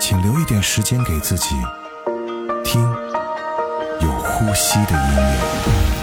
[0.00, 1.56] 请留一点时间给自己，
[2.64, 2.80] 听
[4.00, 5.97] 有呼吸的音乐。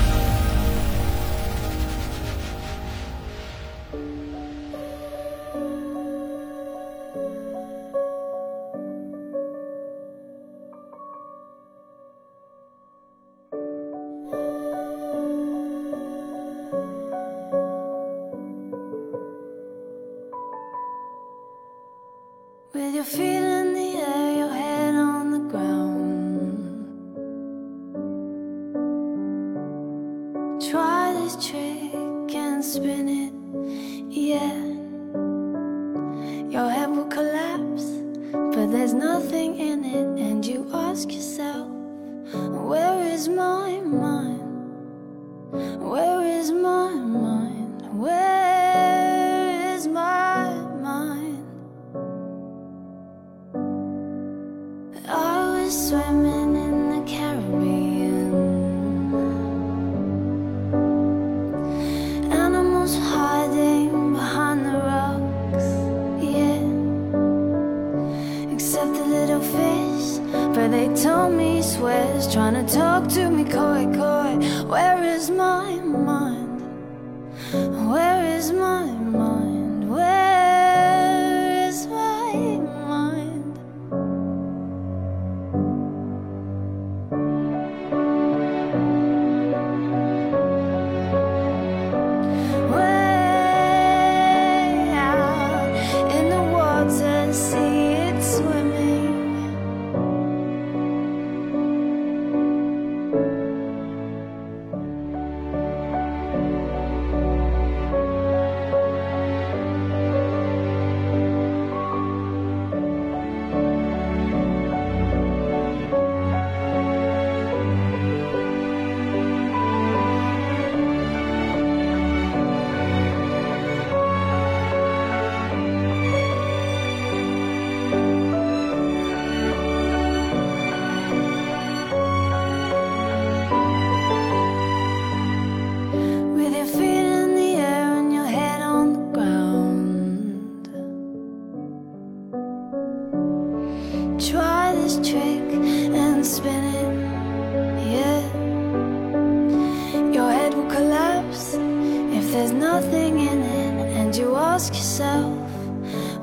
[152.60, 155.50] nothing in it, and you ask yourself,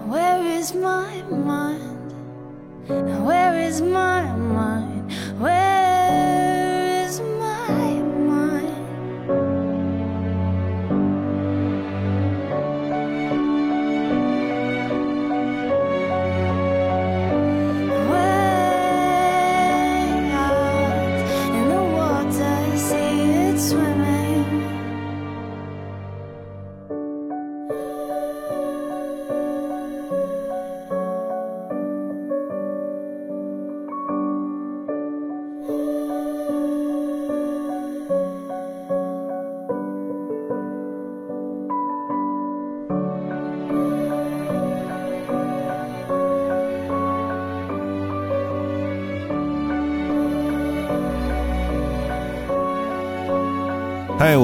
[0.07, 2.13] Where is my mind?
[3.27, 5.13] Where is my mind?
[5.39, 5.72] Where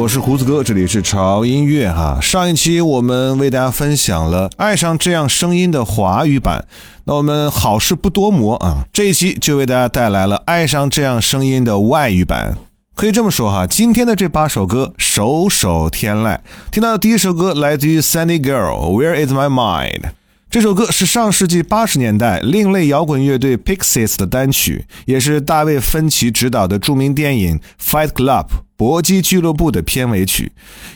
[0.09, 2.19] 我是胡子哥，这里是潮音乐哈。
[2.19, 6.65] 上一期我们为大家分享了《爱上这样声音》的华语版，
[7.05, 12.57] 那我们好事不多磨啊，这一期就为大家带来了《爱上这样声音》的外语版。
[12.95, 16.39] 可以这么说哈，今天的这八首歌首首天籁。
[16.73, 20.01] 听到的第一首歌来自于 Sandy Girl，《Where Is My Mind》。
[20.49, 28.47] 这首歌是上世纪八十年代另类摇滚乐队 Pixies 的单曲，也是大卫芬奇执导的著名电影《Fight Club》
[28.79, 30.53] 搏击俱乐部的片尾曲。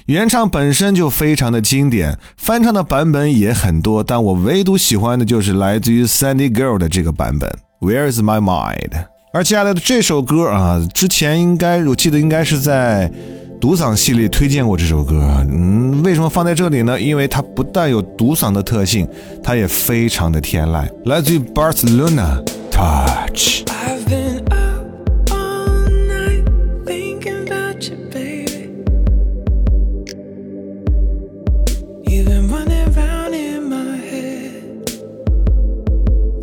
[0.06, 7.50] 原唱本身就非常的经典，翻唱的版本也很多，但我唯独喜欢的就是来自于 Sandy Girl 的这个版本。
[7.80, 9.06] Where Is My Mind？
[9.34, 13.12] 而接下来的这首歌啊，之前应该我记得应该是在。
[13.60, 17.00] 独嗓系列推荐过这首歌，嗯，为什么放在这里呢？
[17.00, 19.06] 因为它不但有独嗓的特性，
[19.40, 20.84] 它也非常的天籁。
[21.04, 22.42] 来自于 Barcelona。
[22.72, 23.62] Touch。
[23.66, 24.21] I've been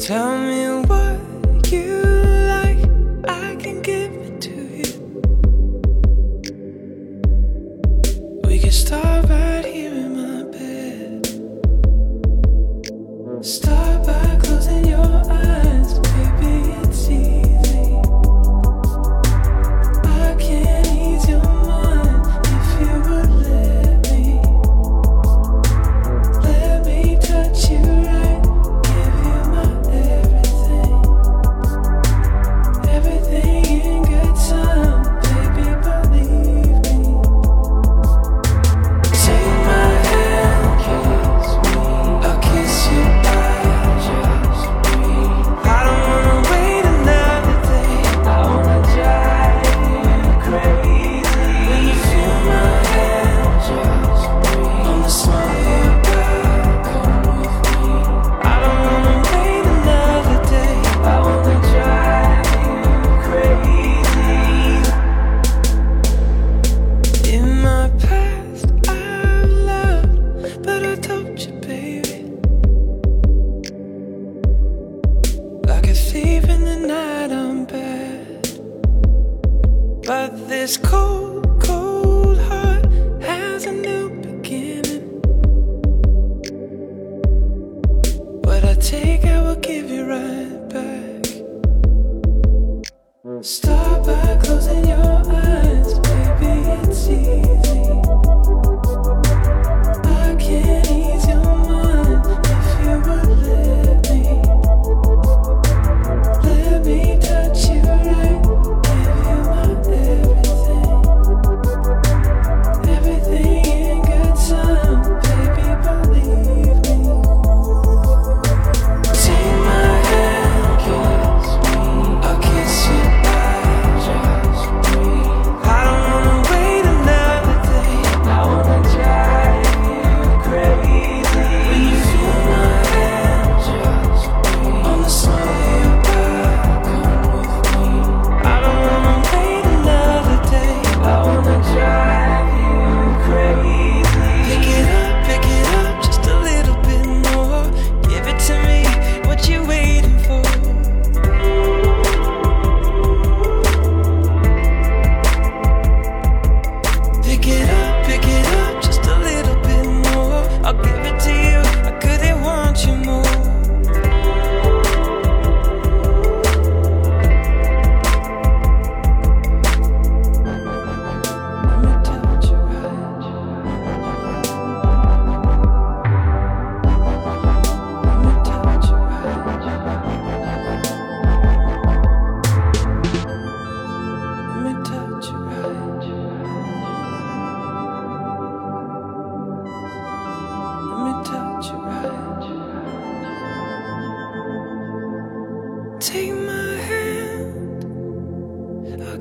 [0.10, 0.59] Tell me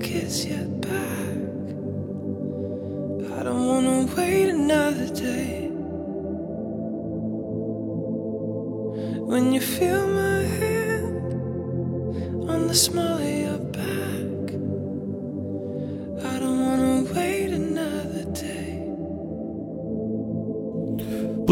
[0.00, 1.38] kiss you back.
[3.38, 5.68] I don't wanna wait another day.
[9.30, 11.32] When you feel my hand
[12.50, 13.07] on the smile.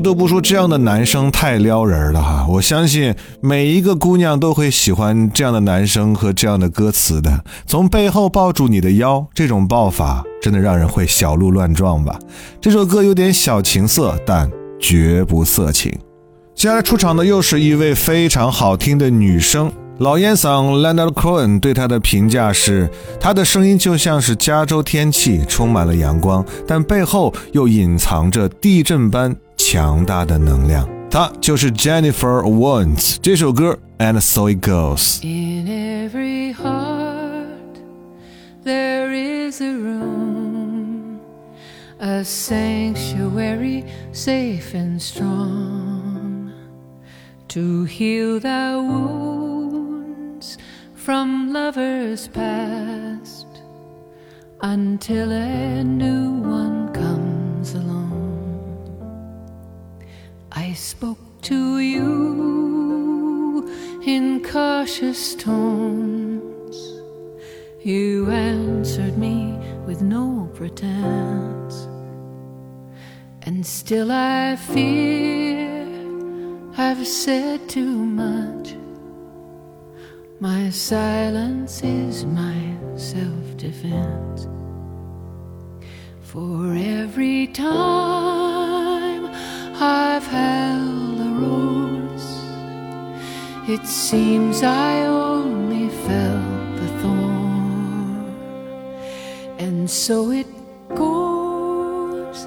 [0.06, 2.46] 得不说，这样的男生太撩人了哈！
[2.48, 7.44] 我相信每一个姑娘都会喜欢这样的男生和这样的歌词的。
[7.66, 12.16] 从背后抱住你的腰，这种抱法真的让人会小鹿乱撞吧？
[12.60, 14.48] 这首歌有点小情色，但
[14.78, 15.90] 绝不色情。
[16.54, 29.34] 接下来出场的又是一位非常好听的女生，老烟嗓 Leonard Cohen 对她的评价是：她的声音就像是加州天气，充满了阳光，但背后又隐藏着地震般。
[29.65, 33.17] 强大的能量，她就是 Jennifer Warnes。
[33.21, 37.79] 这首歌，And so it goes。In every heart
[38.63, 41.19] there is a room,
[42.00, 46.51] a sanctuary safe and strong
[47.50, 50.57] to heal the wounds
[50.95, 53.45] from lovers past
[54.62, 56.75] until a new one
[60.76, 63.66] Spoke to you
[64.04, 66.76] in cautious tones.
[67.83, 71.88] You answered me with no pretense.
[73.42, 75.87] And still I fear
[76.76, 78.75] I've said too much.
[80.40, 84.47] My silence is my self defense.
[86.21, 88.55] For every time
[89.78, 92.40] I've held a rose,
[93.68, 98.35] it seems I only felt the thorn.
[99.59, 100.47] And so it
[100.95, 102.47] goes,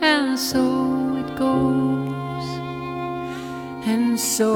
[0.00, 2.46] and so it goes,
[3.86, 4.52] and so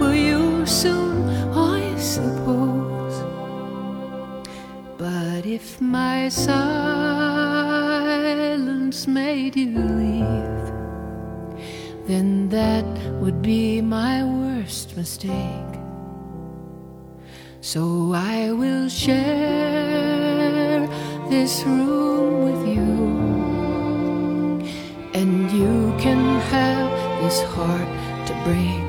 [0.00, 3.22] will you soon, I suppose.
[4.98, 6.66] But if my silence
[9.06, 10.59] made you leave,
[12.10, 12.84] then that
[13.20, 15.74] would be my worst mistake.
[17.60, 19.28] So I will share
[21.28, 22.90] this room with you,
[25.14, 26.90] and you can have
[27.22, 27.90] this heart
[28.26, 28.79] to break.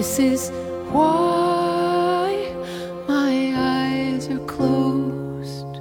[0.00, 0.50] This is
[0.92, 2.32] why
[3.06, 5.78] my eyes are closed.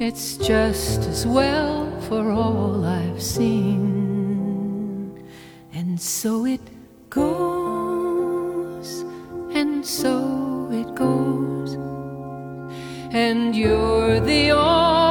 [0.00, 5.24] It's just as well for all I've seen.
[5.72, 6.62] And so it
[7.10, 9.04] goes,
[9.54, 11.74] and so it goes.
[13.12, 15.01] And you're the only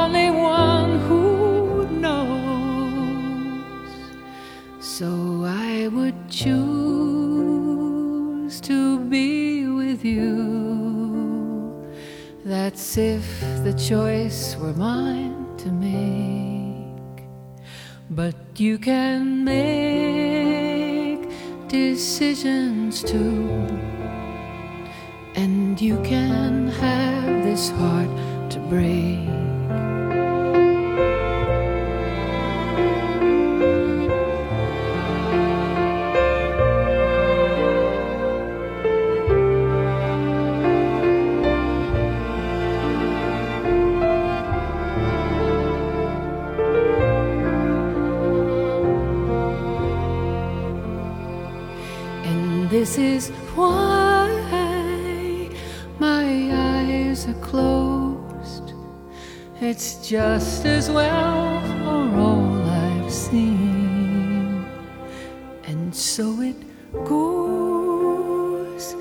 [12.92, 17.24] That's if the choice were mine to make.
[18.10, 21.26] But you can make
[21.68, 23.48] decisions too.
[25.34, 29.51] And you can have this heart to break.
[52.72, 54.30] This is why
[55.98, 56.24] my
[56.54, 58.72] eyes are closed.
[59.60, 64.64] It's just as well for all I've seen.
[65.64, 66.56] And so it
[67.04, 68.94] goes,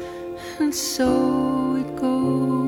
[0.60, 2.61] and so it goes.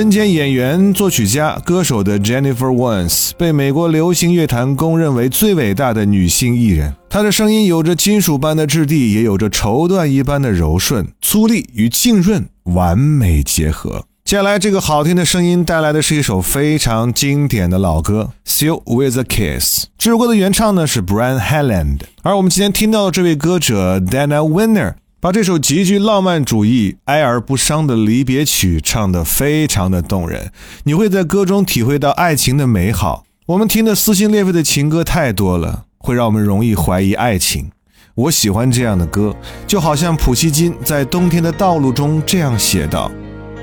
[0.00, 6.96] 身兼演员、作曲家、歌手的 Jennifer Warnes 被美国流行乐坛公认为最伟大的女性艺人。
[7.10, 14.06] 她的声音有着金属般的质地，也有着绸缎一般的柔顺，粗粝与浸润完美结合。
[14.24, 19.84] 接下来，这个好听的声音带来的是一首非常经典的老歌《Still with a Kiss》。
[19.98, 24.94] 这首歌的原唱呢是 Brian Helland，而我们今天听到的这位歌者 Dana Winner。
[25.22, 30.50] 把这首极具浪漫主义、哀而不伤的离别曲唱得非常的动人，
[30.84, 33.24] 你会在歌中体会到爱情的美好。
[33.48, 37.70] 我们听的撕心裂肺的情歌太多了，会让我们容易怀疑爱情。
[38.14, 39.36] 我喜欢这样的歌，
[39.66, 43.12] 就好像普希金在《冬天的道路》中这样写道：“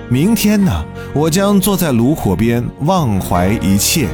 [0.10, 4.08] 明天呢，我将坐在炉火边，忘怀一切，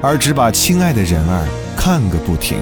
[0.00, 2.56] 而只把亲爱的人儿看个不停。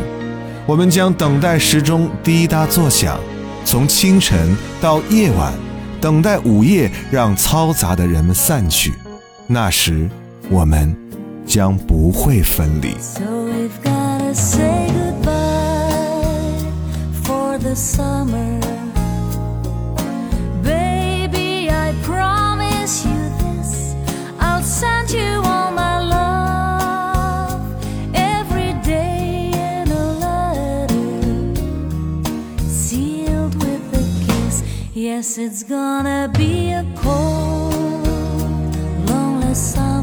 [0.67, 3.17] 我们将等待时钟滴答作响。”
[3.65, 5.53] 从清晨到夜晚，
[6.01, 8.93] 等待午夜，让嘈杂的人们散去。
[9.47, 10.09] 那时，
[10.51, 10.95] 我们
[11.47, 12.95] 将不会分离。
[13.01, 15.33] So we've gotta say goodbye
[17.25, 18.74] for the summer.
[35.25, 38.07] Yes, it's gonna be a cold,
[39.09, 39.94] lonely summer.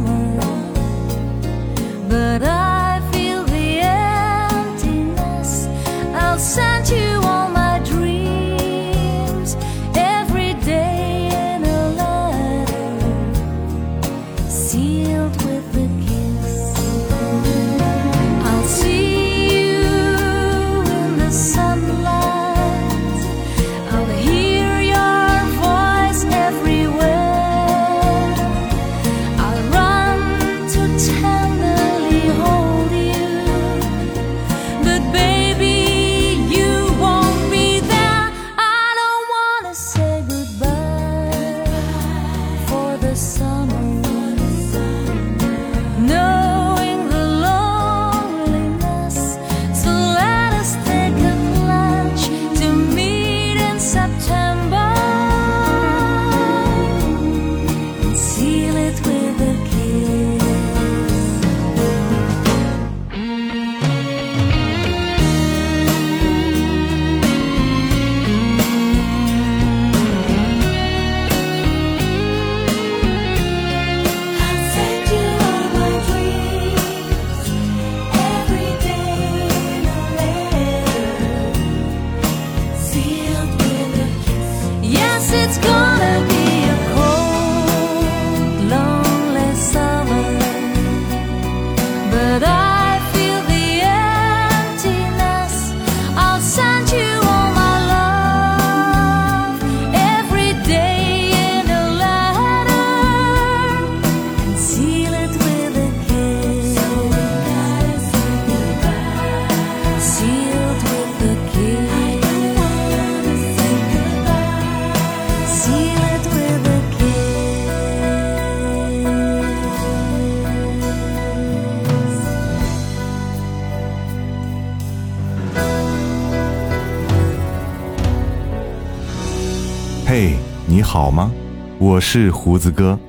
[130.06, 130.34] 嘿，
[130.66, 131.32] 你好吗？
[131.78, 133.00] 我是胡子哥，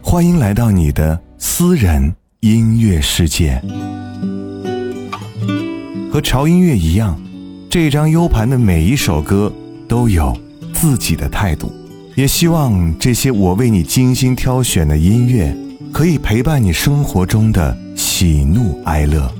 [0.00, 3.60] 欢迎来到你的私人音乐世界。
[6.10, 7.20] 和潮音乐一样，
[7.68, 9.52] 这张 U 盘的每一首歌
[9.86, 10.34] 都有
[10.72, 11.70] 自己的态度。
[12.14, 15.54] 也希望这些我为你精心挑选的音乐，
[15.92, 19.30] 可以陪伴你生活中的喜怒哀乐。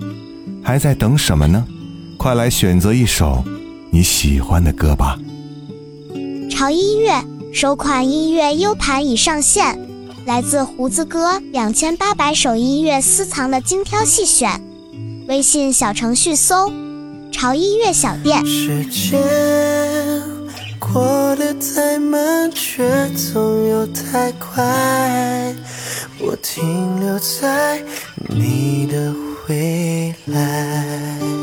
[0.63, 1.65] 还在等什么呢？
[2.19, 3.43] 快来选择一首
[3.91, 5.19] 你喜欢的歌吧！
[6.59, 9.79] 潮音乐首款音乐 U 盘已上线，
[10.27, 14.61] 来自胡子哥两千八百首音乐私藏的精挑细选。
[15.29, 16.73] 微信小程序搜
[17.31, 19.23] “潮音乐小店时间
[20.81, 25.55] 过得太慢，却总又太快。
[26.18, 27.81] 我停留在
[28.31, 29.14] 你的
[29.47, 31.38] 未来。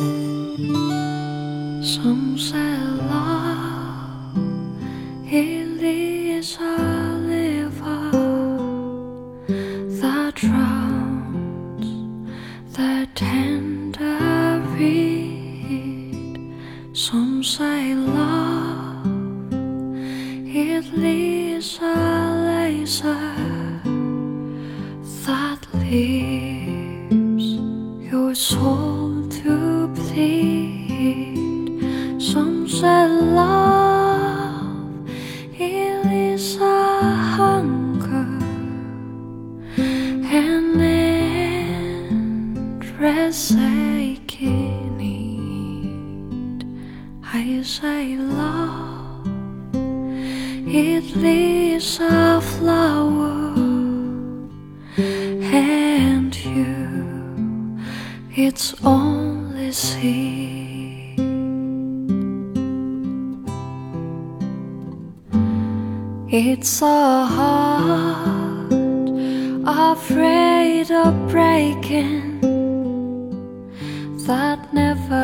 [74.27, 75.23] That never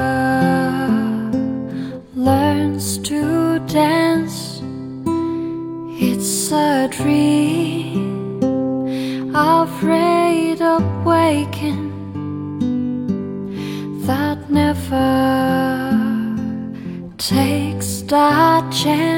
[2.13, 4.61] learns to dance.
[5.99, 8.51] It's a dream
[9.33, 11.89] afraid of waking
[14.05, 15.11] that never
[17.17, 19.10] takes that chance.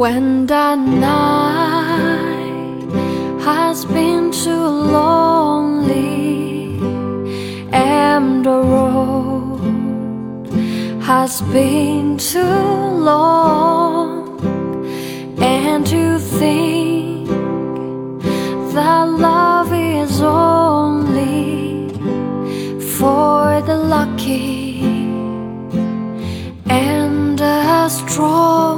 [0.00, 2.00] When the night
[3.44, 6.08] has been too lonely
[7.70, 9.60] and the road
[11.02, 12.40] has been too
[13.10, 14.40] long,
[15.38, 17.28] and you think
[18.72, 21.90] that love is only
[22.96, 24.80] for the lucky
[26.70, 28.69] and the strong.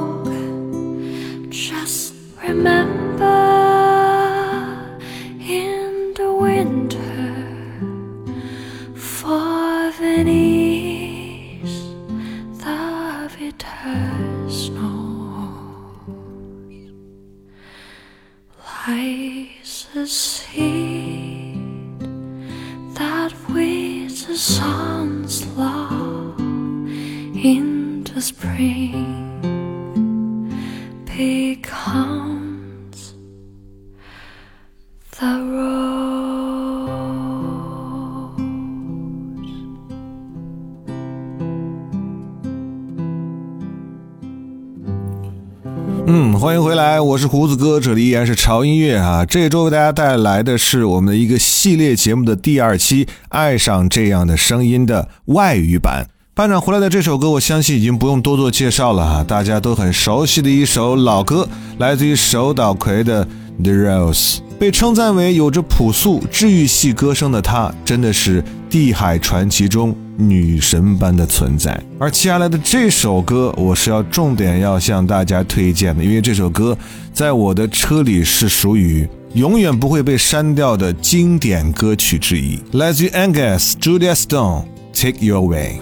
[46.05, 49.25] 嗯，欢迎回来，我是胡子哥，这里依然是潮音乐啊。
[49.25, 56.09] 这周为大家带来的是我们的一个系列节目的第二期《爱上这样的声音》的外语版。
[56.35, 63.25] 班长回来的这首歌，我相信已经不用多做介绍了哈，大家都很熟悉的一首老歌，来自于手岛葵的
[63.63, 64.39] 《The Rose》。
[64.63, 71.77] 被称赞为有着朴素治愈系歌声的她，真的是地海传奇中女神般的存在。
[71.99, 76.79] 而接下来的这首歌，我是要重点要向大家推荐的，因为这首歌
[77.13, 84.63] 在我的车里是属于永远不会被删掉的经典歌曲之一，来自于 Angus Julia Stone，
[84.95, 85.81] 《Take Your Way》。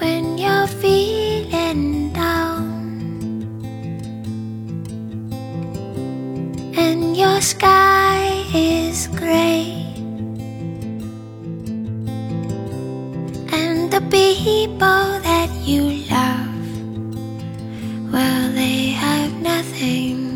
[7.42, 9.86] Sky is gray
[13.52, 16.92] and the people that you love
[18.12, 20.29] well they have nothing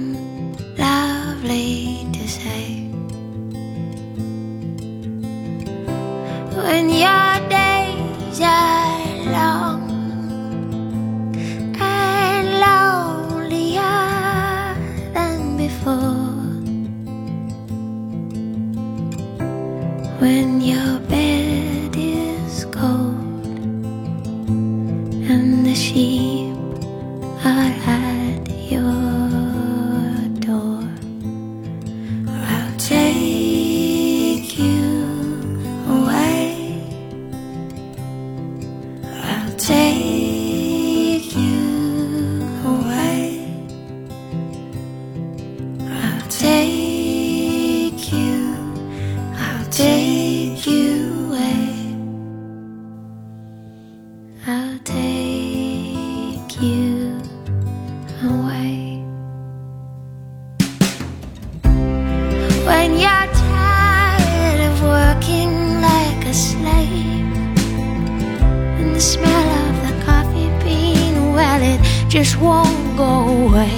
[72.15, 73.77] just won't go away.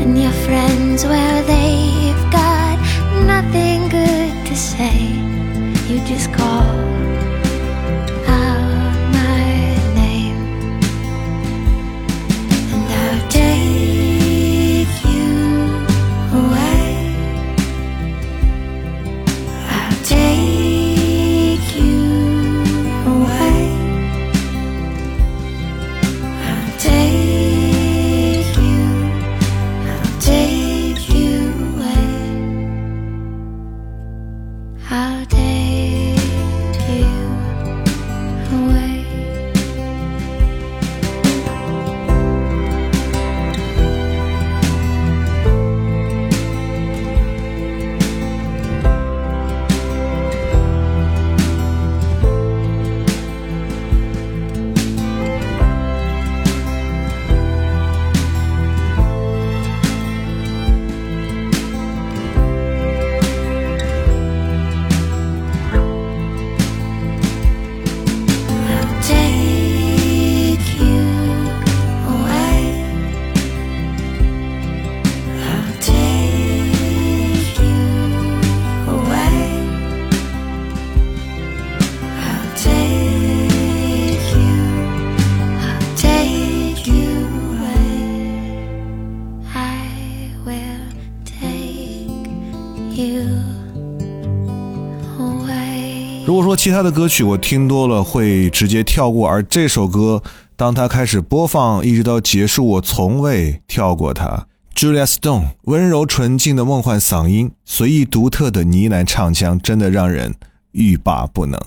[0.00, 2.78] And your friends, well, they've got
[3.26, 4.96] nothing good to say.
[5.90, 6.72] You just call
[96.62, 100.22] 其他的歌曲我听多了会直接跳过，而这首歌
[100.56, 104.46] 当它开始播放一直到结束，我从未跳过它。
[104.74, 110.34] Julia Stone 温柔纯净的梦幻嗓音，随意独特的呢喃唱腔，真的让人
[110.72, 111.58] 欲罢不能。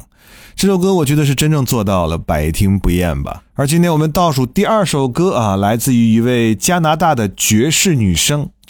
[0.54, 3.42] 这首歌我觉得是真正做到了百听不厌吧。
[3.56, 8.48] 而今天我们倒数第二首歌啊，来自于一位加拿大的爵士女声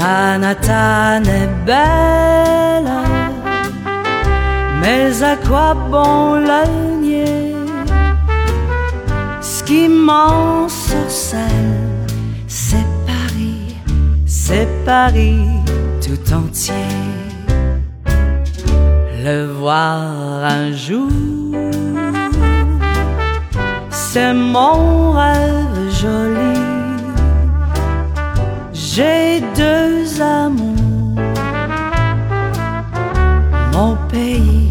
[0.00, 2.90] Manhattan est belle,
[4.80, 6.62] mais à quoi bon le
[7.02, 7.54] nier?
[9.42, 11.76] Ce qui m'en sorcelle,
[12.46, 13.76] c'est Paris,
[14.24, 15.44] c'est Paris
[16.00, 16.88] tout entier.
[19.22, 20.00] Le voir
[20.60, 21.10] un jour,
[23.90, 26.49] c'est mon rêve joli.
[28.92, 31.14] J'ai deux amours,
[33.72, 34.69] mon pays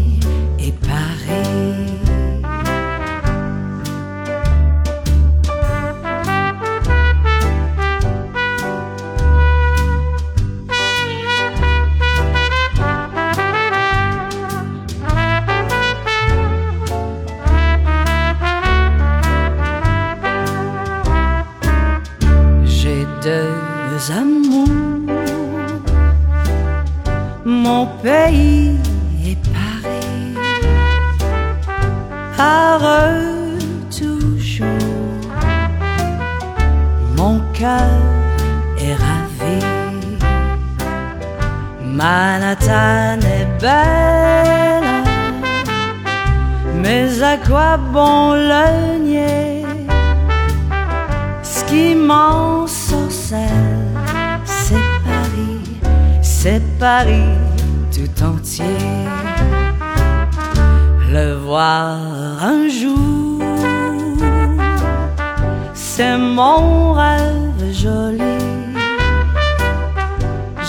[65.74, 68.38] c'est mon rêve joli.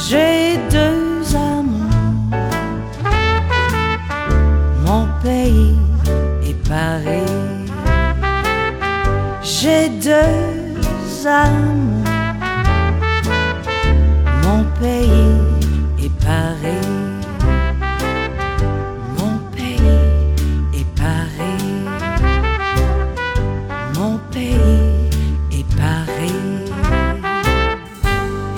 [0.08, 2.40] J'ai deux amours,
[4.86, 5.78] mon pays
[6.44, 7.38] et Paris.
[9.44, 12.01] J'ai deux amours,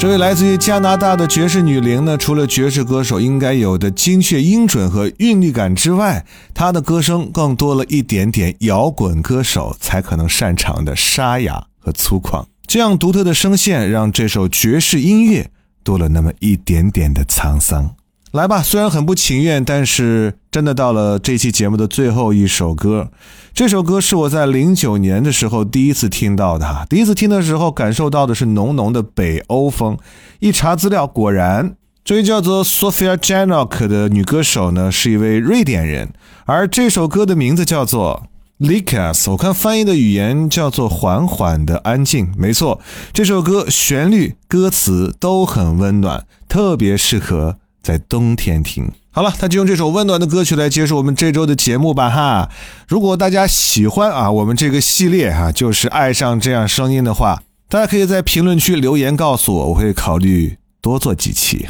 [0.04, 12.44] 这位来自于加拿大的爵士女伶呢，除了爵士歌手应该有的精确音准和韵律感之外，她的歌声更多了一点点摇滚歌手才可能擅长的沙哑和粗犷。
[12.68, 15.50] 这样独特的声线，让这首爵士音乐
[15.86, 17.96] 多了那么一点点的沧桑。
[18.34, 23.10] 来吧，虽然很不情愿，但是真的到了这期节目的最后一首歌。
[23.56, 29.98] 这首歌是我在零九年的时候第一次听到的哈，第一次听的时候感受到的是浓浓的北欧风。
[30.38, 36.14] 一查资料，果然这位叫做 Sophia Janok 的女歌手呢是一位瑞典人，
[36.46, 38.28] 而这首歌的名字叫做。
[38.60, 42.80] Likas，我看翻译的语言叫做“缓缓的安静”，没错，
[43.12, 48.90] 这首歌旋律、歌词都很温暖，特别适合在冬天听。
[49.16, 52.50] 好了，那就用这首温暖的歌曲来结束我们这周的节目吧哈。
[52.88, 61.68] 如果大家喜欢啊我们这个系列哈、就是爱上这样声音的话，大家可以在评论区留言告诉我，我会考虑多做几期。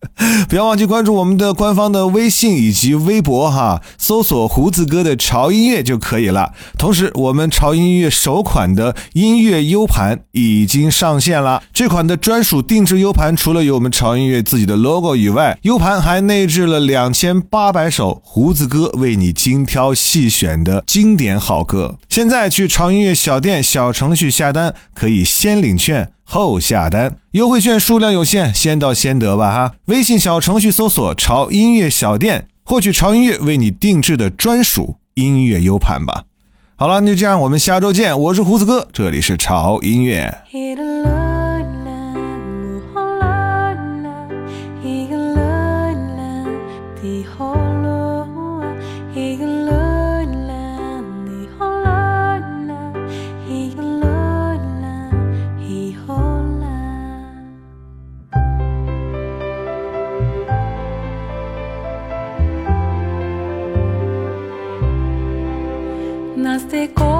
[0.48, 6.52] 不要忘记关注我们的官方的微信以及微博哈，搜索“胡子哥的潮音乐”就可以了。
[6.78, 11.62] 同时，我们潮音乐首款的音乐 U 盘已经上线了。
[11.74, 21.98] 这款的专属定制 U 盘，除了有我们潮音乐自己的 logo 以外，U 盘还内置了两千八百首胡子哥为你精挑细选的经典好歌。
[22.08, 26.12] 现在去潮音乐小店小程序下单，可以先领券。
[26.32, 29.74] 后下单，优惠券数量有限，先到先得吧哈！
[29.86, 36.22] 微信小程序搜索“潮音乐小店”，获取潮音乐为你定制的专属音乐 U 盘吧。
[36.76, 38.16] 好了，那就这样，我们下周见。
[38.16, 40.32] 我是胡子哥，这里是潮音乐。
[66.88, 67.19] de.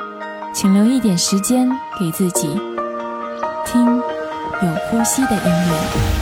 [0.53, 2.47] 请留一点时间给自己，
[3.65, 6.20] 听有呼吸的音乐。